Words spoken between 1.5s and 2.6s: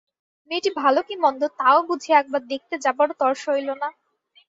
তাও বুঝি একবার